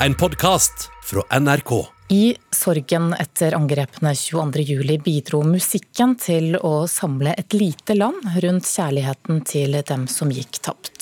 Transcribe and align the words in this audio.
en 0.00 0.14
podkast 0.14 0.90
fra 1.02 1.38
NRK. 1.40 1.86
I 2.08 2.36
sorgen 2.50 3.14
etter 3.18 3.54
angrepene 3.56 4.12
22.07 4.14 4.98
bidro 5.02 5.40
musikken 5.42 6.14
til 6.20 6.54
å 6.56 6.86
samle 6.90 7.32
et 7.34 7.56
lite 7.56 7.96
land 7.96 8.28
rundt 8.44 8.68
kjærligheten 8.68 9.42
til 9.48 9.80
dem 9.88 10.06
som 10.10 10.30
gikk 10.30 10.60
tapt. 10.62 10.92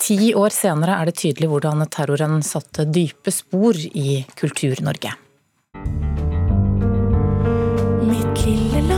Ti 0.00 0.32
år 0.38 0.54
senere 0.54 0.96
er 1.00 1.10
det 1.10 1.18
tydelig 1.20 1.50
hvordan 1.52 1.84
terroren 1.92 2.40
satte 2.46 2.86
dype 2.88 3.34
spor 3.34 3.76
i 3.76 4.22
Kultur-Norge. 4.38 5.16
Mitt 8.08 8.44
lille 8.46 8.86
land. 8.88 8.93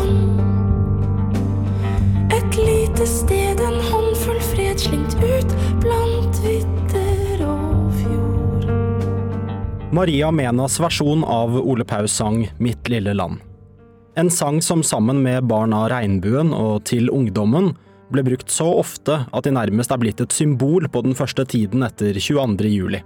Maria 9.96 10.30
Menas 10.30 10.80
versjon 10.80 11.22
av 11.24 11.56
Ole 11.56 11.84
Paus 11.84 12.12
sang 12.12 12.50
'Mitt 12.58 12.88
lille 12.88 13.14
land'. 13.14 13.40
En 14.16 14.30
sang 14.30 14.62
som 14.62 14.82
sammen 14.82 15.22
med 15.22 15.44
Barna 15.44 15.88
regnbuen 15.88 16.52
og 16.52 16.84
Til 16.84 17.08
ungdommen 17.08 17.70
ble 18.12 18.22
brukt 18.22 18.50
så 18.52 18.66
ofte 18.76 19.26
at 19.32 19.44
de 19.44 19.54
nærmest 19.56 19.90
er 19.90 20.00
blitt 20.02 20.20
et 20.20 20.32
symbol 20.32 20.88
på 20.92 21.02
den 21.02 21.14
første 21.14 21.46
tiden 21.48 21.82
etter 21.82 22.12
22. 22.12 22.68
juli. 22.68 23.00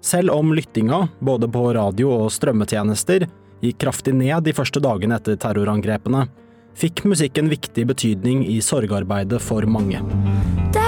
Selv 0.00 0.32
om 0.32 0.54
lyttinga, 0.56 1.08
både 1.20 1.48
på 1.48 1.74
radio 1.76 2.10
og 2.16 2.32
strømmetjenester, 2.32 3.28
gikk 3.60 3.78
kraftig 3.84 4.14
ned 4.14 4.44
de 4.44 4.56
første 4.56 4.80
dagene 4.80 5.20
etter 5.20 5.36
terrorangrepene, 5.36 6.28
fikk 6.74 7.04
musikken 7.04 7.52
viktig 7.52 7.86
betydning 7.86 8.46
i 8.48 8.60
sorgarbeidet 8.60 9.40
for 9.40 9.68
mange. 9.68 10.00
Der 10.72 10.83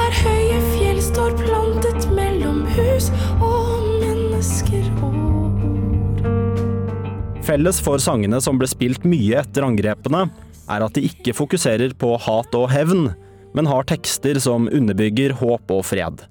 Felles 7.47 7.79
for 7.79 8.03
sangene 8.03 8.41
som 8.43 8.59
ble 8.59 8.67
spilt 8.67 9.05
mye 9.07 9.39
etter 9.39 9.63
angrepene, 9.63 10.25
er 10.67 10.83
at 10.83 10.97
de 10.97 11.05
ikke 11.07 11.35
fokuserer 11.37 11.93
på 11.95 12.17
hat 12.19 12.57
og 12.59 12.73
hevn, 12.73 13.13
men 13.55 13.69
har 13.71 13.87
tekster 13.87 14.41
som 14.43 14.67
underbygger 14.67 15.37
håp 15.39 15.71
og 15.71 15.85
fred. 15.87 16.25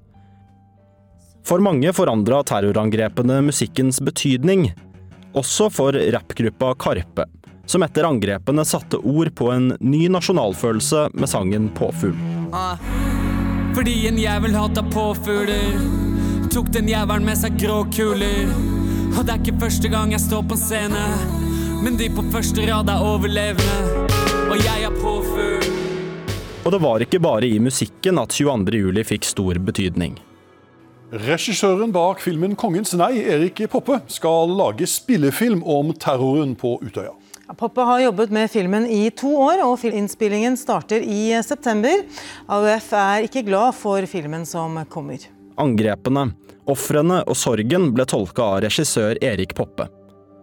For 1.46 1.62
mange 1.62 1.92
forandra 1.96 2.42
terrorangrepene 2.44 3.40
musikkens 3.48 4.02
betydning, 4.04 4.68
også 5.36 5.70
for 5.72 5.96
rappgruppa 5.96 6.74
Karpe, 6.84 7.24
som 7.64 7.86
etter 7.86 8.04
angrepene 8.04 8.66
satte 8.68 9.00
ord 9.00 9.32
på 9.38 9.48
en 9.54 9.72
ny 9.80 10.06
nasjonalfølelse 10.12 11.08
med 11.16 11.32
sangen 11.32 11.72
Påfugl. 11.78 12.16
Ah, 12.52 12.76
fordi 13.72 14.02
en 14.10 14.20
jævel 14.20 14.54
hata 14.58 14.84
påfugler, 14.92 15.80
tok 16.52 16.68
den 16.76 16.92
jævelen 16.92 17.24
med 17.24 17.40
seg 17.40 17.56
grå 17.62 17.86
kuler. 17.94 18.75
Og 19.16 19.24
det 19.24 19.32
er 19.32 19.40
ikke 19.40 19.60
første 19.62 19.88
gang 19.88 20.10
jeg 20.12 20.20
står 20.20 20.42
på 20.44 20.56
en 20.58 20.60
scene, 20.60 21.02
men 21.80 21.94
de 21.96 22.10
på 22.12 22.24
første 22.34 22.66
rad 22.68 22.90
er 22.92 23.00
overlevende. 23.00 23.76
Og 24.52 24.60
jeg 24.60 24.84
er 24.84 24.96
påfugl. 25.00 25.64
Og 26.66 26.72
det 26.74 26.80
var 26.82 27.00
ikke 27.00 27.20
bare 27.24 27.48
i 27.48 27.58
musikken 27.62 28.20
at 28.20 28.34
22. 28.36 28.76
juli 28.76 29.04
fikk 29.08 29.24
stor 29.24 29.56
betydning. 29.62 30.18
Regissøren 31.12 31.92
bak 31.94 32.20
filmen 32.20 32.56
'Kongens 32.56 32.92
nei', 32.98 33.22
Erik 33.24 33.62
Poppe, 33.70 34.00
skal 34.06 34.50
lage 34.50 34.86
spillefilm 34.86 35.62
om 35.62 35.94
terroren 35.94 36.52
på 36.54 36.76
Utøya. 36.82 37.14
Poppe 37.56 37.80
har 37.86 38.00
jobbet 38.00 38.30
med 38.34 38.50
filmen 38.50 38.86
i 38.90 39.08
to 39.10 39.30
år, 39.38 39.62
og 39.62 39.84
innspillingen 39.84 40.56
starter 40.58 41.00
i 41.00 41.30
september. 41.46 42.02
AUF 42.50 42.92
er 42.92 43.30
ikke 43.30 43.46
glad 43.46 43.72
for 43.78 44.02
filmen 44.10 44.44
som 44.44 44.76
kommer. 44.90 45.35
Angrepene, 45.56 46.30
ofrene 46.68 47.22
og 47.24 47.36
sorgen 47.38 47.90
ble 47.96 48.06
tolka 48.08 48.44
av 48.56 48.62
regissør 48.66 49.18
Erik 49.24 49.54
Poppe. 49.56 49.88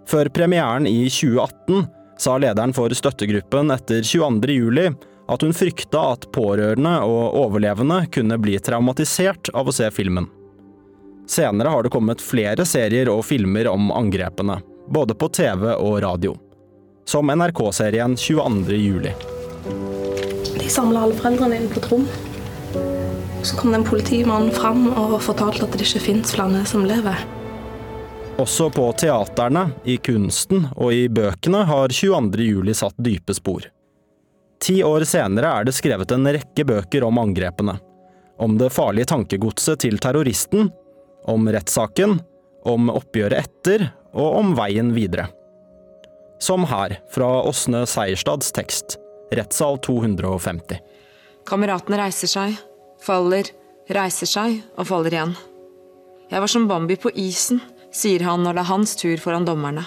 Før 0.09 0.29
premieren 0.33 0.87
i 0.89 1.05
2018 1.09 1.85
sa 2.19 2.37
lederen 2.37 2.73
for 2.75 2.93
støttegruppen 2.93 3.71
etter 3.73 4.03
22. 4.03 4.53
juli 4.53 4.87
at 5.31 5.41
hun 5.41 5.53
frykta 5.55 6.01
at 6.13 6.27
pårørende 6.35 6.97
og 7.07 7.37
overlevende 7.45 8.03
kunne 8.11 8.37
bli 8.41 8.57
traumatisert 8.59 9.51
av 9.53 9.69
å 9.69 9.75
se 9.75 9.89
filmen. 9.91 10.27
Senere 11.29 11.71
har 11.71 11.85
det 11.85 11.93
kommet 11.93 12.21
flere 12.21 12.65
serier 12.67 13.09
og 13.11 13.23
filmer 13.25 13.69
om 13.71 13.91
angrepene, 13.95 14.59
både 14.91 15.15
på 15.15 15.29
TV 15.31 15.69
og 15.77 16.01
radio. 16.03 16.35
Som 17.07 17.31
NRK-serien 17.31 18.17
22. 18.19 18.75
juli. 18.75 19.15
De 20.59 20.69
samla 20.71 21.05
alle 21.05 21.15
foreldrene 21.15 21.59
inn 21.59 21.71
på 21.71 21.79
et 21.79 21.89
rom. 21.91 22.05
Så 23.43 23.57
kom 23.57 23.71
det 23.71 23.77
en 23.77 23.87
politimann 23.87 24.51
fram 24.51 24.85
og 24.95 25.17
fortalte 25.21 25.65
at 25.65 25.73
det 25.75 25.83
ikke 25.83 25.99
fins 25.99 26.31
flere 26.35 26.63
som 26.69 26.85
lever. 26.87 27.25
Også 28.39 28.69
på 28.73 28.85
teaterne, 28.97 29.67
i 29.83 29.97
kunsten 30.01 30.69
og 30.73 30.93
i 30.95 31.05
bøkene 31.11 31.65
har 31.69 31.91
22. 31.93 32.47
juli 32.47 32.73
satt 32.73 32.95
dype 32.97 33.35
spor. 33.35 33.67
Ti 34.63 34.79
år 34.87 35.03
senere 35.05 35.51
er 35.59 35.67
det 35.67 35.75
skrevet 35.75 36.15
en 36.15 36.31
rekke 36.31 36.65
bøker 36.65 37.03
om 37.03 37.19
angrepene. 37.19 37.75
Om 38.39 38.57
det 38.57 38.71
farlige 38.73 39.11
tankegodset 39.11 39.83
til 39.83 39.99
terroristen, 40.01 40.71
om 41.27 41.47
rettssaken, 41.51 42.17
om 42.65 42.89
oppgjøret 42.95 43.43
etter 43.43 43.89
og 44.15 44.39
om 44.39 44.55
veien 44.57 44.95
videre. 44.95 45.27
Som 46.41 46.65
her, 46.71 46.97
fra 47.11 47.29
Åsne 47.43 47.83
Seierstads 47.87 48.55
tekst, 48.55 48.97
Rettssal 49.35 49.77
250. 49.83 50.79
Kameratene 51.47 51.99
reiser 51.99 52.31
seg, 52.31 52.55
faller, 53.03 53.49
reiser 53.91 54.29
seg 54.29 54.61
og 54.77 54.87
faller 54.87 55.15
igjen. 55.15 55.35
Jeg 56.31 56.41
var 56.41 56.49
som 56.49 56.67
Bambi 56.69 56.97
på 56.97 57.11
isen, 57.19 57.59
sier 57.93 58.23
han 58.25 58.41
når 58.45 58.55
det 58.55 58.63
er 58.63 58.71
hans 58.71 58.95
tur 58.97 59.19
foran 59.21 59.45
dommerne. 59.45 59.83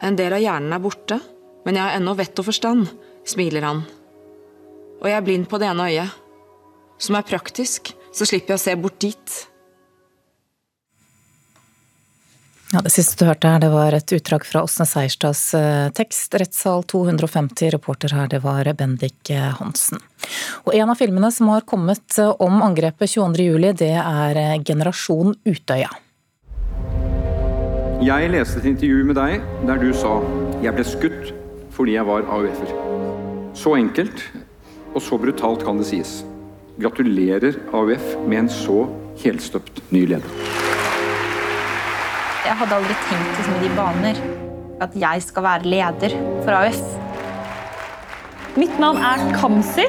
En 0.00 0.16
del 0.16 0.32
av 0.32 0.40
hjernen 0.40 0.72
er 0.72 0.80
borte, 0.80 1.18
men 1.66 1.76
jeg 1.76 1.84
har 1.84 1.98
ennå 1.98 2.14
vett 2.16 2.38
og 2.40 2.46
forstand, 2.46 2.86
smiler 3.28 3.66
han. 3.66 3.82
Og 5.00 5.08
jeg 5.08 5.18
er 5.18 5.26
blind 5.26 5.48
på 5.50 5.60
det 5.60 5.68
ene 5.68 5.90
øyet. 5.90 6.16
Som 7.00 7.16
er 7.16 7.26
praktisk, 7.28 7.92
så 8.12 8.26
slipper 8.28 8.54
jeg 8.54 8.60
å 8.60 8.64
se 8.64 8.76
bort 8.80 9.00
dit. 9.02 9.36
Ja, 12.72 12.80
Det 12.80 12.92
siste 12.94 13.18
du 13.18 13.26
hørte 13.26 13.50
her, 13.50 13.58
det 13.58 13.68
var 13.72 13.94
et 13.96 14.12
utdrag 14.14 14.44
fra 14.46 14.60
Åsne 14.62 14.84
Seierstads 14.86 15.42
eh, 15.58 15.88
tekst, 15.90 16.36
rettssal 16.38 16.84
250. 16.86 17.72
Reporter 17.74 18.14
her, 18.14 18.28
det 18.30 18.44
var 18.44 18.68
Bendik 18.78 19.30
eh, 19.34 19.48
Hansen. 19.58 19.98
Og 20.68 20.76
En 20.78 20.92
av 20.92 21.00
filmene 21.00 21.32
som 21.34 21.50
har 21.50 21.66
kommet 21.66 22.18
eh, 22.22 22.30
om 22.38 22.62
angrepet 22.62 23.10
22.07, 23.10 23.72
det 23.80 23.90
er 23.98 24.62
Generasjon 24.62 25.34
Utøya. 25.42 25.90
Jeg 28.06 28.30
leste 28.32 28.62
et 28.62 28.70
intervju 28.70 29.02
med 29.10 29.18
deg 29.18 29.42
der 29.68 29.82
du 29.82 29.90
sa 29.92 30.20
jeg 30.62 30.76
ble 30.76 30.86
skutt 30.86 31.34
fordi 31.74 31.98
jeg 31.98 32.06
var 32.06 32.22
AUF-er. 32.30 32.70
Så 33.58 33.74
enkelt 33.80 34.22
og 34.94 35.02
så 35.02 35.18
brutalt 35.18 35.66
kan 35.66 35.82
det 35.82 35.90
sies. 35.90 36.20
Gratulerer 36.78 37.58
AUF 37.74 38.14
med 38.28 38.44
en 38.44 38.52
så 38.62 38.84
helstøpt 39.24 39.82
ny 39.90 40.06
leder. 40.14 40.79
Jeg 42.40 42.56
hadde 42.56 42.76
aldri 42.78 42.94
tenkt 43.06 43.34
liksom, 43.38 43.56
i 43.58 43.62
de 43.66 43.70
baner 43.76 44.20
at 44.80 44.94
jeg 44.96 45.24
skal 45.26 45.44
være 45.44 45.68
leder 45.68 46.14
for 46.44 46.56
AUF. 46.56 46.80
Mitt 48.58 48.78
navn 48.80 48.98
er 49.04 49.20
Kamzy. 49.36 49.84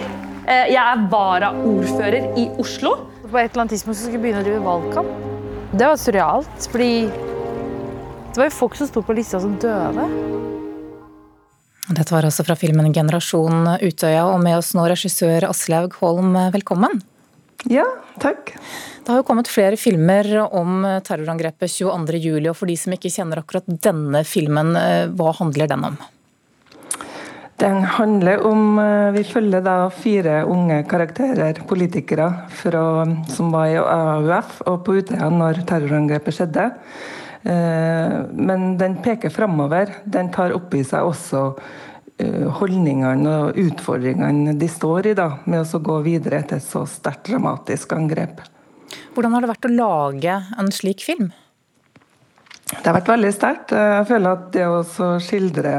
Eh, 0.45 0.67
Jeg 0.73 0.81
er 0.81 1.05
varaordfører 1.11 2.33
i 2.37 2.49
Oslo. 2.61 2.97
På 3.23 3.39
et 3.39 3.53
eller 3.53 3.63
annet 3.63 3.77
tidspunkt 3.77 3.97
skulle 4.01 4.17
jeg 4.17 4.23
begynne 4.25 4.43
å 4.43 4.47
drive 4.47 4.65
valgkamp. 4.65 5.13
Det 5.71 5.87
var 5.87 5.95
surrealt, 6.01 6.67
fordi 6.73 6.91
det 7.07 8.39
var 8.41 8.49
jo 8.49 8.57
folk 8.57 8.75
som 8.75 8.89
sto 8.89 9.03
på 9.07 9.15
lista 9.15 9.39
som 9.39 9.55
døde. 9.61 10.09
Dette 11.91 12.11
var 12.13 12.27
altså 12.27 12.43
fra 12.47 12.55
filmen 12.59 12.91
Generasjon 12.95 13.77
Utøya, 13.79 14.25
og 14.27 14.43
med 14.43 14.59
oss 14.59 14.73
nå 14.75 14.83
regissør 14.91 15.47
Aslaug 15.47 15.95
Holm, 16.03 16.35
velkommen. 16.51 16.99
Ja, 17.69 17.85
takk. 18.21 18.55
Det 19.01 19.11
har 19.11 19.19
jo 19.21 19.25
kommet 19.27 19.49
flere 19.49 19.77
filmer 19.77 20.27
om 20.47 20.81
terrorangrepet 21.05 21.69
22.07, 21.69 22.49
og 22.49 22.57
for 22.57 22.69
de 22.69 22.77
som 22.79 22.95
ikke 22.95 23.11
kjenner 23.13 23.41
akkurat 23.41 23.69
denne 23.69 24.23
filmen, 24.25 24.73
eh, 24.77 25.05
hva 25.13 25.33
handler 25.37 25.69
den 25.69 25.85
om? 25.91 26.01
Den 27.61 27.83
handler 27.85 28.41
om 28.47 28.79
eh, 28.79 29.11
Vi 29.13 29.23
følger 29.23 29.61
da 29.61 29.75
fire 29.93 30.41
unge 30.49 30.81
karakterer, 30.89 31.61
politikere, 31.69 32.31
fra, 32.49 33.05
som 33.29 33.51
var 33.53 33.69
i 33.69 33.77
AUF 33.77 34.63
og 34.65 34.81
på 34.85 34.97
Utøya 34.97 35.29
når 35.29 35.61
terrorangrepet 35.69 36.37
skjedde. 36.39 36.69
Eh, 37.43 38.17
Men 38.33 38.77
den 38.81 38.97
peker 39.05 39.29
framover. 39.29 39.93
Den 40.05 40.33
tar 40.33 40.55
opp 40.57 40.73
i 40.73 40.83
seg 40.87 41.05
også 41.13 41.51
holdningene 42.59 43.35
og 43.45 43.59
utfordringene 43.59 44.55
de 44.59 44.69
står 44.71 45.11
i, 45.11 45.13
da, 45.17 45.29
med 45.45 45.63
å 45.63 45.83
gå 45.83 45.99
videre 46.05 46.41
etter 46.41 46.61
et 46.61 46.65
så 46.65 46.85
sterkt 46.89 47.29
dramatisk 47.29 47.93
angrep. 47.97 48.41
Hvordan 49.15 49.35
har 49.35 49.43
det 49.43 49.53
vært 49.53 49.69
å 49.69 49.75
lage 49.75 50.35
en 50.59 50.71
slik 50.73 51.03
film? 51.05 51.31
Det 52.71 52.85
har 52.87 52.95
vært 52.95 53.09
veldig 53.11 53.31
sterkt. 53.35 53.73
Jeg 53.75 54.07
føler 54.07 54.37
at 54.37 54.43
det 54.55 54.67
å 54.67 55.07
skildre 55.19 55.73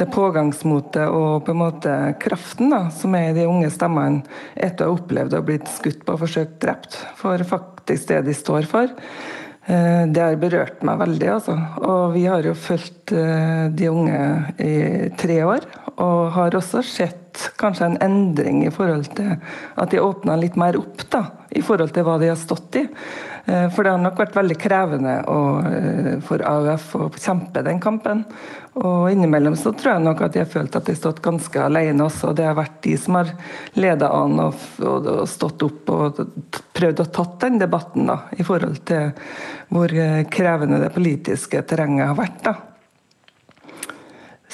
det 0.00 0.06
pågangsmotet 0.12 1.12
og 1.12 1.44
på 1.44 1.52
en 1.52 1.60
måte 1.60 1.96
kraften 2.22 2.72
da, 2.72 2.86
som 2.92 3.14
er 3.16 3.30
i 3.30 3.36
de 3.36 3.48
unge 3.48 3.68
stemmene 3.72 4.24
etter 4.54 4.86
å 4.86 4.94
ha 4.94 5.00
opplevd 5.00 5.36
å 5.36 5.44
blitt 5.44 5.68
skutt 5.72 6.04
på 6.04 6.16
og 6.16 6.22
forsøkt 6.24 6.56
drept, 6.64 6.96
for 7.20 7.44
faktisk 7.48 8.08
det 8.12 8.22
de 8.30 8.36
står 8.36 8.68
for, 8.70 8.92
Eh, 8.92 9.45
det 9.66 10.22
har 10.22 10.36
berørt 10.38 10.82
meg 10.86 11.00
veldig, 11.00 11.28
altså. 11.32 11.56
Og 11.82 12.12
vi 12.14 12.22
har 12.30 12.46
jo 12.46 12.52
fulgt 12.54 13.10
eh, 13.16 13.66
de 13.74 13.88
unge 13.90 14.20
i 14.62 14.74
tre 15.18 15.40
år. 15.42 15.66
Og 15.96 16.30
har 16.36 16.54
også 16.54 16.84
sett 16.86 17.48
kanskje 17.60 17.88
en 17.88 17.98
endring 18.04 18.62
i 18.66 18.72
forhold 18.72 19.08
til 19.16 19.34
at 19.34 19.90
de 19.92 20.02
åpna 20.02 20.36
litt 20.38 20.56
mer 20.60 20.78
opp 20.78 21.02
da, 21.12 21.24
i 21.50 21.64
forhold 21.64 21.92
til 21.96 22.06
hva 22.06 22.18
de 22.22 22.30
har 22.30 22.38
stått 22.38 22.78
i. 22.78 22.84
Eh, 23.46 23.66
for 23.70 23.86
det 23.86 23.94
har 23.94 24.02
nok 24.02 24.20
vært 24.20 24.36
veldig 24.36 24.58
krevende 24.58 25.16
å, 25.30 25.38
for 26.26 26.42
AUF 26.42 26.92
å 26.98 27.08
kjempe 27.14 27.62
den 27.66 27.80
kampen. 27.82 28.24
Og 28.76 29.08
innimellom 29.12 29.56
så 29.56 29.72
tror 29.72 29.94
jeg 29.94 30.04
nok 30.04 30.22
at 30.26 30.34
de 30.34 30.42
har 30.42 30.50
følt 30.52 30.76
at 30.76 30.84
de 30.84 30.92
har 30.92 31.00
stått 31.00 31.22
ganske 31.24 31.62
alene 31.62 32.06
også. 32.06 32.34
Det 32.36 32.44
har 32.48 32.58
vært 32.58 32.78
de 32.84 32.96
som 33.00 33.16
har 33.20 33.32
ledet 33.78 34.10
an 34.10 34.38
og, 34.48 34.62
og, 34.82 35.10
og, 35.14 35.24
stått 35.30 35.64
opp 35.64 35.92
og 35.94 36.22
prøvd 36.76 37.02
å 37.06 37.10
tatt 37.20 37.40
den 37.46 37.60
debatten 37.62 38.10
da, 38.10 38.20
i 38.36 38.44
forhold 38.46 38.82
til 38.88 39.14
hvor 39.72 39.92
krevende 40.30 40.82
det 40.82 40.94
politiske 40.94 41.64
terrenget 41.66 42.10
har 42.10 42.18
vært. 42.18 42.42
da. 42.50 42.56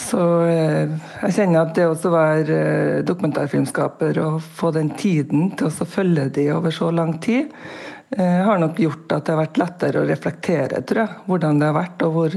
Så 0.03 0.23
eh, 0.49 0.93
jeg 1.27 1.35
kjenner 1.37 1.67
at 1.67 1.77
det 1.77 1.87
å 1.87 2.13
være 2.13 2.59
eh, 2.59 3.01
dokumentarfilmskaper 3.07 4.21
og 4.25 4.39
få 4.57 4.73
den 4.75 4.93
tiden 4.99 5.51
til 5.59 5.69
å 5.69 5.89
følge 5.89 6.31
de 6.33 6.47
over 6.55 6.75
så 6.75 6.89
lang 6.95 7.19
tid, 7.23 7.53
eh, 7.53 7.92
har 8.19 8.59
nok 8.61 8.77
gjort 8.83 9.13
at 9.17 9.25
det 9.25 9.33
har 9.33 9.39
vært 9.41 9.59
lettere 9.61 10.01
å 10.03 10.09
reflektere, 10.09 10.83
tror 10.85 11.01
jeg, 11.01 11.21
hvordan 11.31 11.61
det 11.63 11.69
har 11.71 11.77
vært 11.79 12.03
og 12.05 12.17
hvor, 12.17 12.35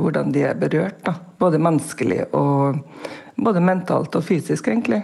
hvordan 0.00 0.32
de 0.32 0.44
er 0.48 0.56
berørt. 0.56 1.02
Da. 1.04 1.12
Både 1.38 1.60
menneskelig 1.60 2.22
og 2.32 2.78
både 3.36 3.60
mentalt 3.60 4.16
og 4.16 4.24
fysisk, 4.24 4.70
egentlig. 4.72 5.02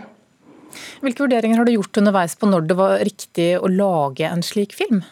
Hvilke 1.05 1.27
vurderinger 1.27 1.61
har 1.61 1.69
du 1.69 1.75
gjort 1.75 2.01
underveis 2.01 2.35
på 2.39 2.49
når 2.49 2.71
det 2.71 2.79
var 2.79 2.97
riktig 3.07 3.51
å 3.61 3.71
lage 3.71 4.27
en 4.29 4.43
slik 4.45 4.75
film? 4.77 5.05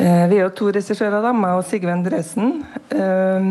Eh, 0.00 0.24
vi 0.30 0.38
er 0.38 0.46
jo 0.46 0.52
to 0.56 0.70
regissører, 0.72 1.20
da, 1.20 1.32
meg 1.36 1.58
og 1.58 1.66
Sigve 1.68 1.92
Endresen. 1.92 2.62
Eh, 2.88 3.48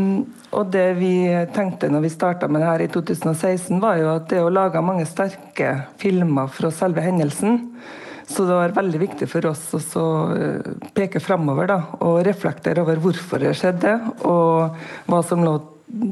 og 0.49 0.71
det 0.73 0.87
vi 0.97 1.13
tenkte 1.53 1.91
når 1.93 2.07
vi 2.07 2.13
starta 2.13 2.49
med 2.49 2.63
det 2.63 2.71
her 2.71 2.83
i 2.83 2.89
2016, 2.91 3.77
var 3.83 3.99
jo 4.01 4.11
at 4.15 4.29
det 4.31 4.41
å 4.41 4.51
lage 4.51 4.81
mange 4.81 5.05
sterke 5.07 5.75
filmer 6.01 6.49
fra 6.51 6.73
selve 6.73 7.05
hendelsen 7.05 7.61
så 8.29 8.45
det 8.45 8.53
var 8.53 8.75
veldig 8.75 8.99
viktig 9.01 9.27
for 9.29 9.45
oss 9.49 9.95
å 9.97 10.05
eh, 10.35 10.69
peke 10.93 11.21
framover 11.23 11.71
og 12.05 12.21
reflektere 12.27 12.83
over 12.83 13.01
hvorfor 13.01 13.41
det 13.41 13.55
skjedde, 13.57 13.95
og 14.29 14.77
hva 15.09 15.21
som 15.25 15.41
lå 15.45 15.55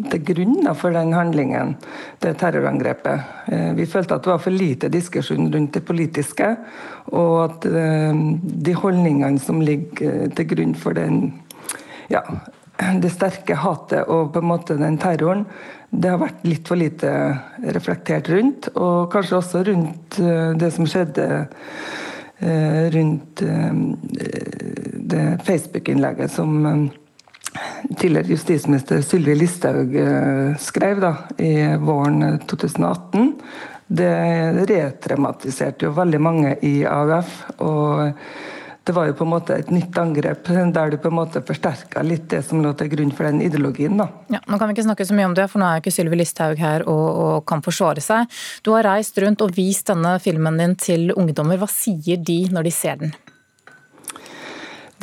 til 0.10 0.24
grunn 0.26 0.66
for 0.74 0.96
den 0.96 1.12
handlingen, 1.14 1.76
det 2.24 2.34
terrorangrepet. 2.42 3.28
Eh, 3.54 3.70
vi 3.78 3.86
følte 3.86 4.18
at 4.18 4.26
det 4.26 4.32
var 4.32 4.42
for 4.42 4.56
lite 4.56 4.90
diskusjon 4.90 5.52
rundt 5.54 5.78
det 5.78 5.84
politiske, 5.86 6.56
og 7.14 7.36
at 7.44 7.68
eh, 7.70 8.24
de 8.66 8.74
holdningene 8.82 9.44
som 9.44 9.62
ligger 9.62 10.34
til 10.34 10.50
grunn 10.56 10.74
for 10.74 10.98
den, 10.98 11.28
ja, 12.10 12.24
det 12.98 13.14
sterke 13.14 13.60
hatet 13.62 14.10
og 14.10 14.34
på 14.34 14.42
en 14.42 14.50
måte 14.50 14.80
den 14.82 14.98
terroren, 15.02 15.46
det 15.94 16.10
har 16.12 16.20
vært 16.20 16.42
litt 16.50 16.68
for 16.68 16.82
lite 16.82 17.14
reflektert 17.78 18.28
rundt. 18.34 18.68
Og 18.76 19.08
kanskje 19.14 19.38
også 19.38 19.64
rundt 19.70 20.18
det 20.60 20.74
som 20.76 20.90
skjedde 20.90 21.46
rundt 22.94 23.42
det 25.10 25.40
Facebook-innlegget 25.48 26.32
som 26.32 26.90
tidligere 27.98 28.28
justisminister 28.28 29.02
Sylvi 29.02 29.36
Listhaug 29.36 29.96
eh, 29.96 30.56
skrev 30.60 31.02
da, 31.02 31.16
i 31.38 31.76
våren 31.78 32.40
2018. 32.40 33.34
Det 33.88 34.12
retraumatiserte 34.70 35.88
jo 35.88 35.96
veldig 35.96 36.22
mange 36.22 36.56
i 36.62 36.82
AUF. 36.86 37.44
og 37.58 38.12
det 38.88 38.94
var 38.96 39.10
jo 39.10 39.14
på 39.20 39.26
en 39.26 39.32
måte 39.34 39.56
et 39.60 39.70
nytt 39.72 39.98
angrep 40.00 40.48
der 40.48 40.92
du 40.94 40.98
på 41.04 41.10
en 41.12 41.18
måte 41.18 41.42
forsterka 41.44 42.00
litt 42.08 42.30
det 42.32 42.40
som 42.48 42.62
lå 42.64 42.72
til 42.80 42.88
grunn 42.94 43.12
for 43.12 43.28
den 43.28 43.42
ideologien. 43.44 43.98
da. 44.00 44.08
Ja, 44.32 44.40
nå 44.48 44.58
kan 44.58 44.70
vi 44.70 44.78
ikke 44.78 44.86
snakke 44.88 45.06
så 45.06 45.18
mye 45.18 45.28
om 45.28 45.36
det, 45.36 45.50
for 45.52 45.60
nå 45.60 45.68
er 45.68 45.78
jo 45.78 45.84
ikke 45.84 45.96
Sylvi 45.98 46.20
Listhaug 46.22 46.62
her 46.62 46.86
og, 46.88 47.08
og, 47.08 47.34
kan 47.48 47.64
forsvare 47.66 48.04
seg. 48.04 48.32
Du 48.64 48.72
har 48.78 48.88
reist 48.88 49.20
rundt 49.20 49.44
og 49.44 49.52
vist 49.58 49.92
denne 49.92 50.14
filmen 50.24 50.62
din 50.62 50.78
til 50.80 51.12
ungdommer. 51.12 51.60
Hva 51.60 51.68
sier 51.72 52.22
de 52.32 52.38
når 52.54 52.70
de 52.70 52.74
ser 52.78 53.04
den? 53.04 53.12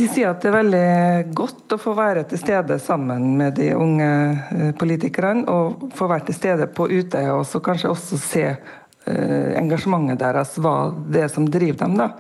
De 0.01 0.09
sier 0.11 0.33
at 0.33 0.41
det 0.41 0.49
er 0.49 0.57
veldig 0.57 1.35
godt 1.37 1.77
å 1.77 1.79
få 1.79 1.93
være 1.95 2.25
til 2.33 2.41
stede 2.41 2.81
sammen 2.83 3.37
med 3.39 3.55
de 3.61 3.69
unge 3.77 4.09
eh, 4.09 4.73
politikerne. 4.81 5.45
Og 5.53 5.93
få 5.95 6.09
være 6.09 6.31
til 6.31 6.41
stede 6.41 6.73
på 6.73 6.89
Utøya 6.89 7.37
og 7.37 7.63
kanskje 7.69 7.93
også 7.93 8.19
se 8.19 8.49
eh, 8.49 9.55
engasjementet 9.61 10.25
deres, 10.25 10.57
hva 10.57 10.79
det 11.13 11.29
er 11.29 11.33
som 11.37 11.47
driver 11.47 11.85
dem. 11.85 12.01
da. 12.01 12.15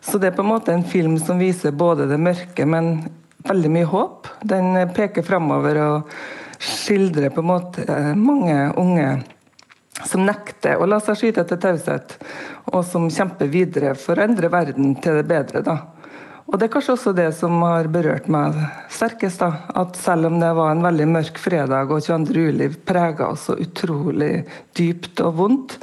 Så 0.00 0.18
det 0.18 0.30
er 0.30 0.36
på 0.36 0.44
en 0.44 0.52
måte 0.52 0.74
en 0.74 0.84
film 0.86 1.18
som 1.18 1.40
viser 1.40 1.74
både 1.74 2.06
det 2.10 2.20
mørke, 2.22 2.66
men 2.66 3.08
veldig 3.48 3.72
mye 3.72 3.88
håp. 3.88 4.28
Den 4.42 4.76
peker 4.94 5.26
framover 5.26 5.80
og 5.84 6.14
skildrer 6.58 7.30
på 7.34 7.42
en 7.42 7.50
måte 7.52 7.84
eh, 7.86 8.14
mange 8.18 8.56
unge 8.78 9.10
som 10.06 10.24
nekter 10.26 10.78
å 10.78 10.86
la 10.86 11.00
seg 11.02 11.18
skyte 11.18 11.44
til 11.48 11.58
taushet, 11.62 12.16
og 12.70 12.84
som 12.86 13.08
kjemper 13.10 13.50
videre 13.50 13.94
for 13.98 14.18
å 14.18 14.26
endre 14.28 14.50
verden 14.52 14.94
til 15.02 15.18
det 15.18 15.26
bedre. 15.30 15.62
da. 15.66 15.78
Og 16.48 16.58
Det 16.58 16.68
er 16.68 16.72
kanskje 16.72 16.94
også 16.94 17.12
det 17.12 17.28
som 17.36 17.58
har 17.60 17.90
berørt 17.92 18.28
meg 18.32 18.56
sterkest. 18.88 19.40
da, 19.40 19.66
At 19.74 19.96
selv 19.96 20.26
om 20.26 20.38
det 20.40 20.54
var 20.54 20.70
en 20.70 20.82
veldig 20.82 21.08
mørk 21.08 21.38
fredag 21.38 21.90
og 21.90 22.00
22. 22.00 22.32
juli 22.32 22.68
prega 22.68 23.28
oss 23.28 23.48
så 23.50 23.58
utrolig 23.58 24.46
dypt 24.74 25.20
og 25.20 25.34
vondt, 25.34 25.78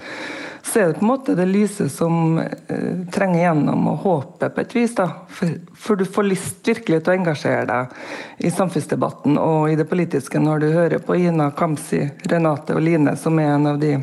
så 0.75 0.81
er 0.81 0.87
det 0.87 0.93
på 0.93 1.05
en 1.05 1.07
måte 1.07 1.33
det 1.35 1.45
lyse 1.47 1.85
som 1.89 2.39
eh, 2.39 2.97
trenger 3.11 3.39
gjennom 3.39 3.85
og 3.87 4.01
håpet 4.03 4.55
på 4.55 4.59
et 4.59 4.73
vis. 4.75 4.95
da, 4.95 5.05
for, 5.31 5.53
for, 5.71 5.95
du 5.95 6.03
får 6.03 6.25
lyst 6.27 6.67
virkelig 6.67 6.97
til 6.99 7.13
å 7.13 7.15
engasjere 7.15 7.61
deg 7.69 8.43
i 8.43 8.51
samfunnsdebatten 8.51 9.37
og 9.39 9.69
i 9.71 9.77
det 9.79 9.85
politiske 9.87 10.41
når 10.43 10.59
du 10.59 10.65
hører 10.73 10.99
på 10.99 11.15
Ina, 11.15 11.47
Kamzy, 11.55 12.01
Renate 12.27 12.75
og 12.75 12.83
Line, 12.83 13.13
som 13.15 13.39
er 13.39 13.53
en 13.53 13.69
av 13.71 13.79
de, 13.79 13.93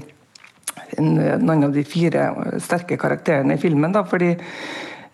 en, 0.96 1.10
en 1.20 1.52
av 1.68 1.76
de 1.76 1.84
fire 1.84 2.24
sterke 2.64 2.96
karakterene 2.96 3.58
i 3.58 3.60
filmen. 3.60 3.92
da, 3.92 4.06
fordi 4.08 4.30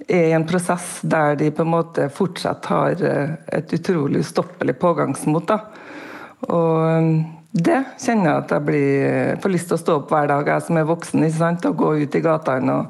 er 0.07 0.29
i 0.29 0.37
en 0.39 0.47
prosess 0.47 1.01
der 1.03 1.35
de 1.43 1.51
på 1.51 1.67
en 1.67 1.73
måte 1.75 2.07
fortsatt 2.15 2.71
har 2.71 3.03
eh, 3.03 3.35
et 3.59 3.75
utrolig 3.81 4.23
ustoppelig 4.23 4.79
pågangsmot. 4.79 5.51
Da. 5.51 5.59
Og 6.55 7.38
det 7.49 7.79
kjenner 7.97 8.29
jeg 8.29 8.43
at 8.43 8.51
jeg 8.53 8.65
blir, 8.67 9.05
eh, 9.09 9.37
får 9.41 9.53
lyst 9.53 9.71
til 9.71 9.79
å 9.79 9.81
stå 9.81 9.95
opp 10.03 10.11
hver 10.13 10.29
dag, 10.29 10.47
jeg 10.47 10.67
som 10.67 10.77
er 10.77 10.89
voksen, 10.89 11.25
og 11.71 11.77
gå 11.77 11.93
ut 12.03 12.15
i 12.15 12.21
gatene 12.21 12.75
og 12.75 12.87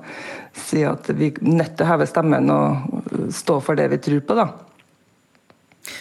si 0.53 0.83
at 0.83 1.07
vi 1.15 1.29
er 1.31 1.45
nødt 1.47 1.77
til 1.77 1.87
å 1.87 1.91
heve 1.93 2.09
stemmen 2.11 2.51
og 2.51 3.31
stå 3.31 3.61
for 3.63 3.77
det 3.77 3.89
vi 3.91 3.99
tror 3.99 4.21
på. 4.21 4.35
da. 4.35 4.49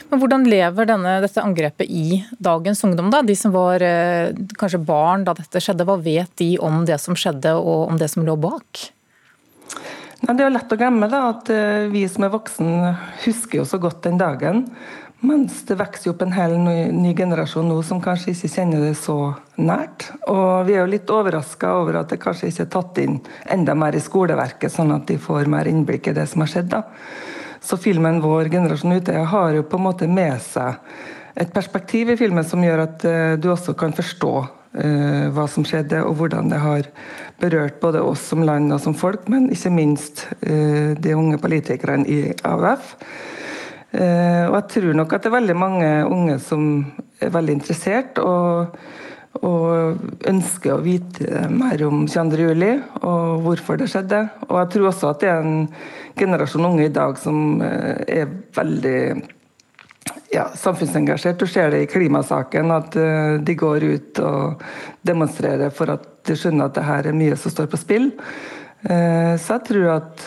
Men 0.09 0.19
Hvordan 0.19 0.49
lever 0.49 0.85
denne, 0.85 1.21
dette 1.21 1.43
angrepet 1.43 1.87
i 1.87 2.25
dagens 2.39 2.83
ungdom? 2.83 3.11
da? 3.11 3.21
De 3.21 3.35
som 3.35 3.51
var 3.51 3.79
kanskje 4.57 4.83
barn 4.83 5.23
da 5.23 5.33
dette 5.33 5.61
skjedde, 5.61 5.85
hva 5.85 6.01
vet 6.01 6.35
de 6.35 6.57
om 6.57 6.83
det 6.83 6.99
som 6.99 7.15
skjedde 7.15 7.53
og 7.53 7.91
om 7.91 7.97
det 7.97 8.09
som 8.09 8.25
lå 8.25 8.35
bak? 8.35 8.89
Nei, 10.25 10.33
det 10.33 10.41
er 10.43 10.47
jo 10.47 10.55
lett 10.55 10.71
å 10.73 10.77
glemme 10.79 11.09
da, 11.11 11.19
at 11.29 11.49
eh, 11.53 11.85
vi 11.93 12.01
som 12.09 12.25
er 12.25 12.33
voksne, 12.33 12.93
husker 13.21 13.61
jo 13.61 13.67
så 13.69 13.77
godt 13.81 14.01
den 14.07 14.17
dagen. 14.17 14.63
Mens 15.25 15.63
det 15.65 15.79
vokser 15.79 16.11
opp 16.11 16.21
en 16.21 16.33
hel 16.35 16.51
ny, 16.61 16.91
ny, 16.93 17.11
generasjon 17.17 17.65
nå 17.65 17.79
som 17.85 17.97
kanskje 18.03 18.35
ikke 18.35 18.51
kjenner 18.53 18.83
det 18.85 18.93
så 18.99 19.15
nært. 19.57 20.11
Og 20.29 20.67
vi 20.67 20.75
er 20.75 20.83
jo 20.83 20.91
litt 20.91 21.09
overraska 21.09 21.71
over 21.79 21.97
at 22.03 22.11
det 22.13 22.19
kanskje 22.21 22.51
ikke 22.51 22.65
er 22.67 22.73
tatt 22.75 22.99
inn 23.01 23.15
enda 23.49 23.73
mer 23.73 23.97
i 23.97 24.03
skoleverket, 24.03 24.69
sånn 24.73 24.93
at 24.93 25.07
de 25.09 25.17
får 25.21 25.49
mer 25.49 25.69
innblikk 25.71 26.11
i 26.11 26.13
det 26.19 26.27
som 26.29 26.45
har 26.45 26.51
skjedd. 26.51 26.69
da. 26.75 26.83
Så 27.65 27.79
filmen 27.81 28.21
vår 28.21 28.51
generasjon 28.53 28.93
ute 28.99 29.23
har 29.31 29.55
jo 29.57 29.65
på 29.65 29.79
en 29.79 29.87
måte 29.87 30.07
med 30.07 30.37
seg 30.45 30.77
et 31.37 31.49
perspektiv 31.53 32.11
i 32.13 32.17
filmen 32.17 32.45
som 32.45 32.61
gjør 32.63 32.83
at 32.85 33.05
uh, 33.05 33.33
du 33.41 33.49
også 33.51 33.73
kan 33.77 33.93
forstå 33.97 34.33
uh, 34.37 35.25
hva 35.33 35.47
som 35.49 35.65
skjedde, 35.65 36.03
og 36.05 36.17
hvordan 36.21 36.53
det 36.53 36.61
har 36.61 36.89
berørt 37.41 37.81
både 37.81 38.01
oss 38.05 38.23
som 38.29 38.45
land 38.45 38.69
og 38.73 38.81
som 38.85 38.93
folk, 38.97 39.25
men 39.33 39.49
ikke 39.53 39.73
minst 39.73 40.27
uh, 40.45 40.93
de 40.93 41.17
unge 41.17 41.41
politikerne 41.41 42.05
i 42.05 42.21
AUF. 42.45 42.93
Og 43.87 44.55
jeg 44.57 44.65
tror 44.73 44.95
nok 44.99 45.13
at 45.15 45.23
det 45.23 45.29
er 45.29 45.37
veldig 45.37 45.57
mange 45.57 45.91
unge 46.11 46.33
som 46.43 46.63
er 47.23 47.31
veldig 47.33 47.53
interessert 47.55 48.19
og, 48.19 48.75
og 49.39 50.27
ønsker 50.27 50.73
å 50.73 50.83
vite 50.83 51.45
mer 51.49 51.81
om 51.87 52.03
22.07. 52.09 52.67
og 52.99 53.45
hvorfor 53.45 53.79
det 53.79 53.87
skjedde. 53.93 54.19
Og 54.49 54.59
jeg 54.59 54.73
tror 54.75 54.89
også 54.91 55.13
at 55.13 55.23
det 55.23 55.31
er 55.31 55.47
en 55.47 55.63
generasjon 56.19 56.67
unge 56.67 56.89
i 56.89 56.93
dag 56.93 57.17
som 57.21 57.63
er 57.63 58.27
veldig 58.57 58.99
ja, 60.31 60.47
samfunnsengasjert. 60.55 61.39
Du 61.39 61.47
ser 61.47 61.71
det 61.71 61.81
i 61.83 61.89
klimasaken, 61.89 62.71
at 62.71 62.95
uh, 62.99 63.39
de 63.39 63.55
går 63.55 63.87
ut 63.87 64.21
og 64.23 64.63
demonstrerer 65.07 65.73
for 65.73 65.95
at 65.95 66.07
de 66.27 66.35
skjønner 66.37 66.67
at 66.67 66.77
det 66.77 66.85
her 66.87 67.09
er 67.09 67.17
mye 67.17 67.37
som 67.39 67.53
står 67.53 67.69
på 67.71 67.79
spill. 67.79 68.09
Uh, 68.85 69.33
så 69.41 69.57
jeg 69.57 69.63
tror 69.71 69.87
at 69.89 70.21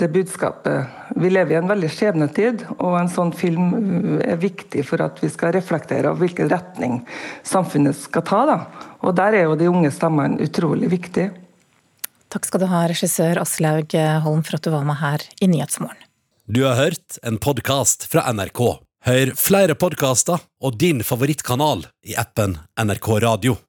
det 0.00 0.08
budskapet 0.10 1.14
Vi 1.22 1.28
lever 1.30 1.54
i 1.54 1.58
en 1.60 1.68
veldig 1.70 1.90
skjebnetid, 1.92 2.64
og 2.82 2.96
en 2.98 3.10
sånn 3.12 3.30
film 3.36 4.18
er 4.24 4.40
viktig 4.42 4.82
for 4.88 5.04
at 5.04 5.22
vi 5.22 5.30
skal 5.30 5.54
reflektere 5.54 6.10
over 6.10 6.24
hvilken 6.24 6.50
retning 6.50 6.98
samfunnet 7.46 7.96
skal 8.00 8.26
ta. 8.26 8.42
Da. 8.48 8.58
Og 9.06 9.14
der 9.16 9.38
er 9.38 9.46
jo 9.46 9.58
de 9.60 9.70
unge 9.70 9.92
stemmene 9.94 10.42
utrolig 10.42 10.90
viktige. 10.92 11.30
Takk 12.32 12.48
skal 12.48 12.64
du 12.64 12.70
ha, 12.72 12.86
regissør 12.90 13.42
Aslaug 13.44 13.94
Holm, 14.24 14.42
for 14.42 14.58
at 14.58 14.64
du 14.64 14.72
var 14.74 14.88
med 14.88 14.98
her 14.98 15.28
i 15.44 15.50
Nyhetsmorgen. 15.52 16.08
Du 16.48 16.64
har 16.64 16.74
hørt 16.74 17.20
en 17.22 17.38
podkast 17.38 18.08
fra 18.10 18.24
NRK. 18.32 18.62
Hør 19.06 19.30
flere 19.38 19.74
podkaster 19.78 20.42
og 20.62 20.74
din 20.78 21.04
favorittkanal 21.06 21.86
i 22.06 22.16
appen 22.18 22.58
NRK 22.78 23.08
Radio. 23.22 23.62